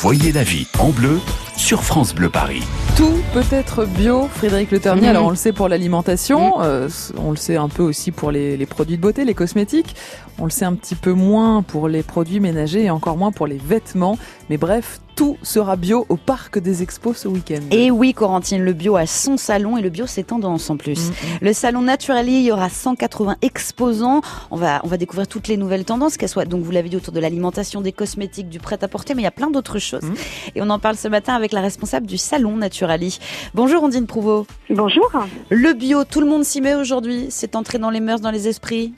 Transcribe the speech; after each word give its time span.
Voyez 0.00 0.30
la 0.30 0.44
vie 0.44 0.68
en 0.78 0.90
bleu 0.90 1.18
sur 1.56 1.82
France 1.82 2.14
Bleu 2.14 2.28
Paris. 2.28 2.62
Tout 2.96 3.16
peut 3.32 3.42
être 3.50 3.84
bio, 3.84 4.28
Frédéric 4.28 4.70
Le 4.70 4.78
Ternier. 4.78 5.08
Alors 5.08 5.26
on 5.26 5.30
le 5.30 5.34
sait 5.34 5.52
pour 5.52 5.68
l'alimentation, 5.68 6.62
euh, 6.62 6.88
on 7.16 7.32
le 7.32 7.36
sait 7.36 7.56
un 7.56 7.68
peu 7.68 7.82
aussi 7.82 8.12
pour 8.12 8.30
les, 8.30 8.56
les, 8.56 8.66
produits 8.66 8.96
de 8.96 9.02
beauté, 9.02 9.24
les 9.24 9.34
cosmétiques. 9.34 9.96
On 10.38 10.44
le 10.44 10.50
sait 10.50 10.64
un 10.64 10.74
petit 10.74 10.94
peu 10.94 11.14
moins 11.14 11.62
pour 11.62 11.88
les 11.88 12.04
produits 12.04 12.38
ménagers 12.38 12.84
et 12.84 12.90
encore 12.90 13.16
moins 13.16 13.32
pour 13.32 13.48
les 13.48 13.58
vêtements. 13.58 14.16
Mais 14.50 14.56
bref, 14.56 15.00
tout 15.18 15.36
sera 15.42 15.74
bio 15.74 16.06
au 16.10 16.16
parc 16.16 16.60
des 16.60 16.84
expos 16.84 17.16
ce 17.16 17.26
week-end. 17.26 17.58
Et 17.72 17.90
oui, 17.90 18.14
Corentine, 18.14 18.62
le 18.62 18.72
bio 18.72 18.94
a 18.94 19.04
son 19.04 19.36
salon 19.36 19.76
et 19.76 19.82
le 19.82 19.88
bio 19.88 20.06
c'est 20.06 20.22
tendance 20.22 20.70
en 20.70 20.76
plus. 20.76 21.10
Le 21.42 21.52
salon 21.52 21.82
Naturali, 21.82 22.34
il 22.34 22.42
y 22.42 22.52
aura 22.52 22.68
180 22.68 23.34
exposants. 23.42 24.20
On 24.52 24.56
va, 24.56 24.80
on 24.84 24.86
va 24.86 24.96
découvrir 24.96 25.26
toutes 25.26 25.48
les 25.48 25.56
nouvelles 25.56 25.84
tendances, 25.84 26.16
qu'elles 26.16 26.28
soient, 26.28 26.44
donc 26.44 26.62
vous 26.62 26.70
l'avez 26.70 26.88
dit, 26.88 26.94
autour 26.94 27.12
de 27.12 27.18
l'alimentation, 27.18 27.80
des 27.80 27.90
cosmétiques, 27.90 28.48
du 28.48 28.60
prêt-à-porter, 28.60 29.16
mais 29.16 29.22
il 29.22 29.24
y 29.24 29.28
a 29.28 29.32
plein 29.32 29.50
d'autres 29.50 29.80
choses. 29.80 30.04
Mm. 30.04 30.14
Et 30.54 30.62
on 30.62 30.70
en 30.70 30.78
parle 30.78 30.94
ce 30.94 31.08
matin 31.08 31.34
avec 31.34 31.50
la 31.50 31.62
responsable 31.62 32.06
du 32.06 32.16
salon 32.16 32.56
Naturali. 32.56 33.18
Bonjour 33.54 33.82
Ondine 33.82 34.06
Prouveau. 34.06 34.46
Bonjour. 34.70 35.10
Le 35.50 35.72
bio, 35.72 36.04
tout 36.04 36.20
le 36.20 36.26
monde 36.26 36.44
s'y 36.44 36.60
met 36.60 36.76
aujourd'hui. 36.76 37.26
C'est 37.30 37.56
entré 37.56 37.78
dans 37.78 37.90
les 37.90 38.00
mœurs, 38.00 38.20
dans 38.20 38.30
les 38.30 38.46
esprits. 38.46 38.94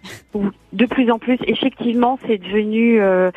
De 0.75 0.85
plus 0.85 1.11
en 1.11 1.19
plus, 1.19 1.39
effectivement, 1.47 2.19
c'est 2.27 2.37
devenu 2.37 3.01
euh, 3.01 3.31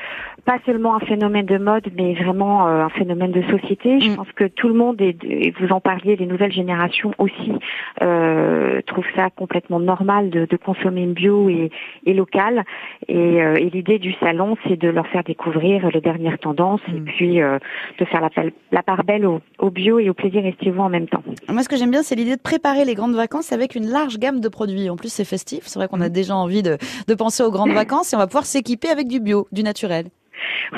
pas 0.45 0.59
seulement 0.65 0.95
un 0.95 0.99
phénomène 0.99 1.45
de 1.45 1.57
mode, 1.57 1.85
mais 1.95 2.13
vraiment 2.15 2.67
euh, 2.67 2.83
un 2.83 2.89
phénomène 2.89 3.31
de 3.31 3.41
société. 3.43 3.99
Je 4.01 4.09
mm. 4.09 4.15
pense 4.15 4.31
que 4.35 4.45
tout 4.45 4.67
le 4.67 4.73
monde, 4.73 4.99
et, 5.01 5.53
vous 5.59 5.69
en 5.71 5.79
parliez, 5.79 6.15
les 6.15 6.25
nouvelles 6.25 6.51
générations 6.51 7.13
aussi, 7.17 7.53
euh, 8.01 8.81
trouvent 8.85 9.05
ça 9.15 9.29
complètement 9.29 9.79
normal 9.79 10.29
de, 10.29 10.45
de 10.45 10.57
consommer 10.57 11.05
bio 11.05 11.49
et, 11.49 11.71
et 12.05 12.13
local. 12.13 12.63
Et, 13.07 13.41
euh, 13.41 13.55
et 13.55 13.69
l'idée 13.69 13.99
du 13.99 14.13
salon, 14.19 14.57
c'est 14.67 14.77
de 14.77 14.89
leur 14.89 15.07
faire 15.07 15.23
découvrir 15.23 15.89
les 15.93 16.01
dernières 16.01 16.39
tendances 16.39 16.81
et 16.89 16.99
mm. 16.99 17.05
puis 17.05 17.41
euh, 17.41 17.59
de 17.99 18.05
faire 18.05 18.21
la, 18.21 18.29
la 18.71 18.83
part 18.83 19.03
belle 19.03 19.25
au, 19.25 19.39
au, 19.59 19.69
bio 19.69 19.99
et 19.99 20.09
au 20.09 20.13
plaisir 20.13 20.45
estivaux 20.45 20.83
en 20.83 20.89
même 20.89 21.07
temps. 21.07 21.23
Moi, 21.47 21.63
ce 21.63 21.69
que 21.69 21.77
j'aime 21.77 21.91
bien, 21.91 22.03
c'est 22.03 22.15
l'idée 22.15 22.35
de 22.35 22.41
préparer 22.41 22.83
les 22.83 22.95
grandes 22.95 23.15
vacances 23.15 23.53
avec 23.53 23.75
une 23.75 23.87
large 23.87 24.17
gamme 24.19 24.41
de 24.41 24.49
produits. 24.49 24.89
En 24.89 24.97
plus, 24.97 25.11
c'est 25.11 25.25
festif. 25.25 25.61
C'est 25.63 25.79
vrai 25.79 25.87
qu'on 25.87 26.01
a 26.01 26.09
mm. 26.09 26.13
déjà 26.13 26.35
envie 26.35 26.63
de, 26.63 26.77
de 27.07 27.13
penser 27.13 27.43
aux 27.43 27.51
grandes 27.51 27.71
vacances 27.71 28.11
et 28.11 28.15
on 28.17 28.19
va 28.19 28.27
pouvoir 28.27 28.45
s'équiper 28.45 28.89
avec 28.89 29.07
du 29.07 29.21
bio, 29.21 29.47
du 29.51 29.63
naturel. 29.63 30.05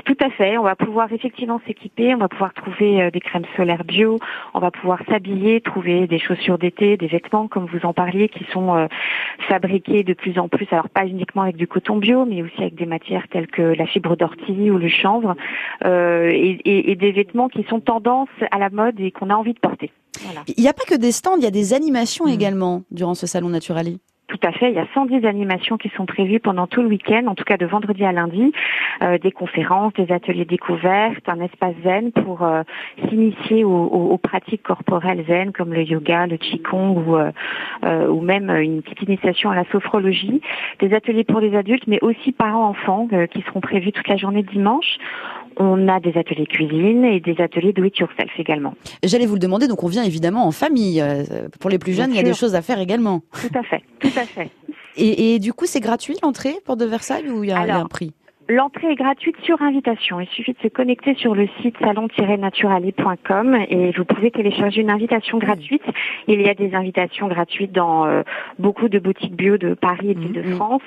Tout 0.06 0.18
à 0.22 0.30
fait. 0.30 0.58
On 0.58 0.64
va 0.64 0.76
pouvoir 0.76 1.12
effectivement 1.12 1.62
s'équiper. 1.66 2.14
On 2.14 2.18
va 2.18 2.28
pouvoir 2.28 2.54
trouver 2.54 3.02
euh, 3.02 3.12
des 3.12 3.20
crèmes 3.20 3.46
solaires 3.56 3.84
bio. 3.84 4.20
On 4.54 4.60
va 4.60 4.72
pouvoir 4.72 5.00
s'habiller, 5.08 5.62
trouver 5.62 6.08
des 6.08 6.20
chaussures 6.20 6.58
d'été, 6.58 6.98
des 6.98 7.08
vêtements, 7.08 7.48
comme 7.48 7.66
vous 7.66 7.86
en 7.86 7.94
parliez, 7.94 8.30
qui 8.30 8.46
sont 8.52 8.76
euh, 8.76 8.88
fabriqués 9.48 10.04
de 10.04 10.14
plus 10.14 10.38
en 10.40 10.48
plus. 10.48 10.68
Alors 10.72 10.90
pas 10.90 11.06
uniquement 11.06 11.44
avec 11.44 11.56
du 11.56 11.68
coton 11.68 11.98
bio, 11.98 12.26
mais 12.26 12.42
aussi 12.42 12.62
avec 12.62 12.76
des 12.76 12.86
matières 12.86 13.28
telles 13.30 13.48
que 13.48 13.62
la 13.62 13.86
fibre 13.86 14.16
d'ortie 14.16 14.70
ou 14.72 14.78
le 14.78 14.90
chanvre, 14.90 15.36
euh, 15.86 16.30
et, 16.34 16.96
des 16.96 17.12
vêtements 17.12 17.50
qui 17.50 17.64
sont 17.64 17.82
tendance 17.82 18.30
à 18.52 18.58
la 18.58 18.70
mode 18.70 19.00
et 19.00 19.12
qu'on 19.12 19.30
a 19.30 19.36
envie 19.36 19.54
de 19.54 19.60
porter. 19.60 19.92
Il 20.48 20.62
n'y 20.62 20.70
a 20.70 20.74
pas 20.74 20.86
que 20.88 20.96
des 20.96 21.12
stands, 21.12 21.36
il 21.38 21.44
y 21.44 21.48
a 21.48 21.52
des 21.52 21.74
animations 21.74 22.26
mmh. 22.26 22.30
également 22.30 22.84
durant 22.90 23.16
ce 23.16 23.28
salon 23.28 23.50
Naturali. 23.50 24.00
Tout 24.36 24.48
à 24.48 24.52
fait. 24.52 24.70
Il 24.70 24.76
y 24.76 24.80
a 24.80 24.88
110 24.94 25.26
animations 25.26 25.78
qui 25.78 25.90
sont 25.96 26.06
prévues 26.06 26.42
pendant 26.42 26.68
tout 26.68 26.82
le 26.82 26.90
week-end, 26.90 27.26
en 27.28 27.36
tout 27.36 27.46
cas 27.46 27.56
de 27.56 27.66
vendredi 27.66 28.04
à 28.04 28.12
lundi, 28.12 28.52
euh, 29.02 29.18
des 29.18 29.32
conférences, 29.32 29.94
des 29.94 30.12
ateliers 30.12 30.44
découvertes, 30.44 31.24
un 31.28 31.40
espace 31.40 31.76
zen 31.84 32.12
pour 32.12 32.44
euh, 32.44 32.64
s'initier 33.08 33.64
aux, 33.64 34.18
pratiques 34.22 34.64
corporelles 34.64 35.24
zen 35.28 35.54
comme 35.54 35.74
le 35.74 35.84
yoga, 35.84 36.28
le 36.28 36.36
qigong 36.36 36.98
ou, 36.98 37.16
euh, 37.16 38.08
ou 38.08 38.22
même 38.22 38.50
une 38.50 38.82
petite 38.82 39.04
initiation 39.04 39.52
à 39.52 39.56
la 39.56 39.64
sophrologie, 39.72 40.42
des 40.80 40.94
ateliers 40.94 41.24
pour 41.24 41.40
les 41.40 41.56
adultes, 41.56 41.88
mais 41.88 42.00
aussi 42.02 42.34
parents-enfants 42.34 43.08
qui 43.32 43.42
seront 43.44 43.62
prévus 43.62 43.94
toute 43.94 44.08
la 44.08 44.18
journée 44.18 44.44
dimanche. 44.44 44.98
On 45.58 45.88
a 45.88 46.02
des 46.02 46.18
ateliers 46.18 46.48
cuisine 46.48 47.06
et 47.06 47.22
des 47.22 47.40
ateliers 47.40 47.72
do 47.72 47.86
it 47.86 47.98
yourself 47.98 48.32
également. 48.38 48.74
J'allais 49.04 49.26
vous 49.26 49.36
le 49.36 49.40
demander, 49.40 49.70
donc 49.70 49.84
on 49.84 49.88
vient 49.88 50.04
évidemment 50.04 50.46
en 50.46 50.52
famille. 50.52 51.02
Pour 51.62 51.70
les 51.70 51.80
plus 51.80 51.94
jeunes, 51.94 52.12
il 52.12 52.18
y 52.18 52.20
a 52.20 52.24
des 52.24 52.34
choses 52.34 52.56
à 52.56 52.62
faire 52.62 52.80
également. 52.80 53.22
Tout 53.32 53.58
à 53.58 53.64
fait, 53.64 53.82
tout 54.00 54.20
à 54.20 54.25
fait. 54.26 54.52
Et, 54.98 55.36
et 55.36 55.40
du 55.40 55.54
coup, 55.54 55.66
c'est 55.66 55.80
gratuit 55.80 56.16
l'entrée 56.24 56.58
pour 56.66 56.78
de 56.78 56.86
Versailles 56.86 57.30
ou 57.30 57.44
il 57.44 57.50
y 57.50 57.52
a 57.52 57.60
un 57.60 57.86
prix? 57.86 58.14
L'entrée 58.48 58.92
est 58.92 58.96
gratuite 58.96 59.36
sur 59.44 59.60
invitation. 59.64 60.20
Il 60.20 60.28
suffit 60.28 60.54
de 60.54 60.60
se 60.62 60.68
connecter 60.68 61.16
sur 61.16 61.34
le 61.34 61.48
site 61.62 61.76
salon-naturali.com 61.80 63.58
et 63.70 63.92
vous 63.92 64.06
pouvez 64.06 64.30
télécharger 64.30 64.82
une 64.82 64.92
invitation 64.92 65.40
gratuite. 65.40 65.82
Il 66.28 66.40
y 66.40 66.48
a 66.48 66.54
des 66.54 66.76
invitations 66.76 67.28
gratuites 67.28 67.72
dans 67.72 68.06
euh, 68.06 68.22
beaucoup 68.60 68.88
de 68.88 69.00
boutiques 69.00 69.36
bio 69.36 69.58
de 69.58 69.74
Paris 69.74 70.12
et 70.12 70.14
de 70.14 70.44
mhm. 70.44 70.56
France. 70.56 70.84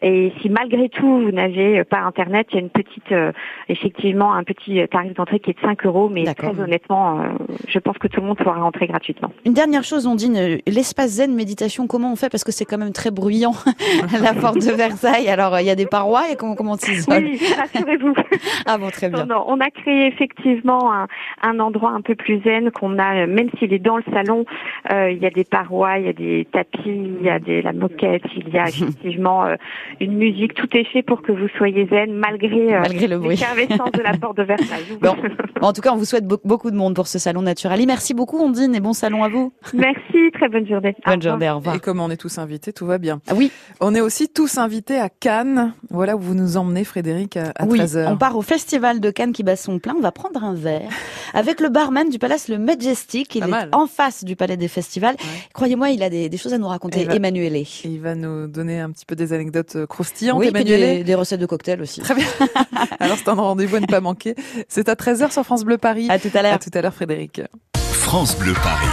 Et 0.00 0.32
si 0.40 0.48
malgré 0.48 0.88
tout 0.88 1.24
vous 1.24 1.30
n'avez 1.30 1.84
pas 1.84 1.98
Internet, 1.98 2.46
il 2.50 2.54
y 2.54 2.58
a 2.58 2.60
une 2.62 2.70
petite, 2.70 3.12
euh, 3.12 3.32
effectivement, 3.68 4.32
un 4.32 4.42
petit 4.42 4.80
tarif 4.90 5.12
d'entrée 5.12 5.40
qui 5.40 5.50
est 5.50 5.60
de 5.60 5.66
5 5.66 5.84
euros, 5.84 6.08
mais 6.08 6.24
très 6.34 6.58
honnêtement, 6.58 7.20
euh, 7.20 7.24
je 7.68 7.78
pense 7.80 7.98
que 7.98 8.08
tout 8.08 8.22
le 8.22 8.28
monde 8.28 8.38
pourra 8.38 8.54
rentrer 8.54 8.86
gratuitement. 8.86 9.30
Une 9.44 9.52
dernière 9.52 9.84
chose, 9.84 10.06
on 10.06 10.14
dit 10.14 10.32
l'espace 10.66 11.10
zen 11.10 11.34
méditation, 11.34 11.86
comment 11.86 12.12
on 12.12 12.16
fait? 12.16 12.30
Parce 12.30 12.44
que 12.44 12.52
c'est 12.52 12.64
quand 12.64 12.78
même 12.78 12.92
très 12.92 13.10
bruyant, 13.10 13.52
la 14.22 14.32
porte 14.32 14.56
de 14.56 14.72
Versailles. 14.72 15.28
Alors, 15.28 15.60
il 15.60 15.66
y 15.66 15.70
a 15.70 15.76
des 15.76 15.86
parois 15.86 16.30
et 16.30 16.36
comment, 16.36 16.54
comment 16.54 16.76
oui, 17.08 17.40
rassurez-vous. 17.56 18.14
ah 18.66 18.78
bon, 18.78 18.90
très 18.90 19.08
bien. 19.08 19.26
on 19.46 19.60
a 19.60 19.70
créé 19.70 20.06
effectivement 20.06 20.92
un, 20.92 21.06
un 21.42 21.58
endroit 21.60 21.90
un 21.90 22.00
peu 22.00 22.14
plus 22.14 22.42
zen 22.42 22.70
qu'on 22.70 22.98
a, 22.98 23.26
même 23.26 23.48
s'il 23.58 23.72
est 23.72 23.78
dans 23.78 23.96
le 23.96 24.04
salon, 24.12 24.44
euh, 24.92 25.10
il 25.10 25.18
y 25.18 25.26
a 25.26 25.30
des 25.30 25.44
parois, 25.44 25.98
il 25.98 26.06
y 26.06 26.08
a 26.08 26.12
des 26.12 26.46
tapis, 26.52 26.80
il 26.86 27.22
y 27.22 27.30
a 27.30 27.38
des, 27.38 27.62
la 27.62 27.72
moquette, 27.72 28.22
il 28.36 28.48
y 28.48 28.58
a 28.58 28.68
effectivement 28.68 29.44
euh, 29.44 29.56
une 30.00 30.16
musique. 30.16 30.54
Tout 30.54 30.68
est 30.76 30.84
fait 30.84 31.02
pour 31.02 31.22
que 31.22 31.32
vous 31.32 31.48
soyez 31.56 31.86
zen 31.86 32.12
malgré, 32.12 32.74
euh, 32.74 32.80
malgré 32.80 33.06
le 33.06 33.18
bruit. 33.18 33.36
de 33.36 34.02
la 34.02 34.16
porte 34.16 34.36
de 34.38 34.42
Versailles. 34.42 34.82
Bon. 35.00 35.16
en 35.60 35.72
tout 35.72 35.82
cas, 35.82 35.92
on 35.92 35.96
vous 35.96 36.04
souhaite 36.04 36.26
beaucoup 36.26 36.70
de 36.70 36.76
monde 36.76 36.94
pour 36.94 37.08
ce 37.08 37.18
salon 37.18 37.42
Naturali. 37.42 37.84
Merci 37.86 38.14
beaucoup, 38.14 38.38
Ondine, 38.38 38.74
et 38.74 38.80
bon 38.80 38.92
salon 38.92 39.22
à 39.22 39.28
vous. 39.28 39.52
Merci, 39.74 40.30
très 40.32 40.48
bonne 40.48 40.66
journée. 40.66 40.94
Bonne 41.04 41.20
journée, 41.20 41.50
au 41.50 41.56
revoir. 41.56 41.76
Et 41.76 41.80
comme 41.80 42.00
on 42.00 42.10
est 42.10 42.16
tous 42.16 42.38
invités, 42.38 42.72
tout 42.72 42.86
va 42.86 42.98
bien. 42.98 43.20
Ah 43.28 43.34
oui. 43.36 43.50
On 43.80 43.94
est 43.94 44.00
aussi 44.00 44.28
tous 44.28 44.56
invités 44.56 44.98
à 44.98 45.08
Cannes. 45.08 45.74
Voilà 45.90 46.16
où 46.16 46.20
vous 46.20 46.34
nous 46.34 46.56
emmenez, 46.56 46.83
Frédéric, 46.84 47.36
à, 47.36 47.52
oui, 47.66 47.80
13h. 47.80 48.12
On 48.12 48.16
part 48.16 48.36
au 48.36 48.42
festival 48.42 49.00
de 49.00 49.10
Cannes 49.10 49.32
qui 49.32 49.42
bat 49.42 49.56
son 49.56 49.78
plein. 49.78 49.94
On 49.96 50.00
va 50.00 50.12
prendre 50.12 50.42
un 50.42 50.54
verre 50.54 50.90
avec 51.34 51.60
le 51.60 51.68
barman 51.68 52.08
du 52.08 52.18
Palace 52.18 52.48
Le 52.48 52.58
Majestic. 52.58 53.34
Il 53.34 53.44
est 53.44 53.74
en 53.74 53.86
face 53.86 54.24
du 54.24 54.36
Palais 54.36 54.56
des 54.56 54.68
Festivals. 54.68 55.16
Croyez-moi, 55.52 55.90
il 55.90 56.02
a 56.02 56.10
des, 56.10 56.36
choses 56.36 56.54
à 56.54 56.58
nous 56.58 56.68
raconter, 56.68 57.06
Emmanuel. 57.10 57.64
Il 57.84 58.00
va 58.00 58.14
nous 58.14 58.46
donner 58.46 58.80
un 58.80 58.90
petit 58.90 59.06
peu 59.06 59.14
des 59.14 59.32
anecdotes 59.32 59.76
euh, 59.76 59.86
croustillantes, 59.86 60.38
oui, 60.38 60.52
Des, 60.52 61.04
des 61.04 61.14
recettes 61.14 61.40
de 61.40 61.46
cocktails 61.46 61.80
aussi. 61.80 62.00
Très 62.00 62.14
bien. 62.14 62.26
Alors 63.00 63.16
c'est 63.16 63.28
un 63.28 63.34
rendez-vous 63.34 63.76
à 63.76 63.80
ne 63.80 63.86
pas 63.86 64.00
manquer. 64.00 64.34
C'est 64.68 64.88
à 64.88 64.94
13h 64.94 65.32
sur 65.32 65.44
France 65.44 65.64
Bleu 65.64 65.78
Paris. 65.78 66.08
À 66.10 66.18
tout 66.18 66.30
à 66.34 66.42
l'heure. 66.42 66.54
À 66.54 66.58
tout 66.58 66.70
à 66.72 66.80
l'heure, 66.80 66.94
Frédéric. 66.94 67.42
France 67.76 68.36
Bleu 68.38 68.54
Paris. 68.54 68.86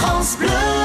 France 0.00 0.38
Bleu. 0.38 0.77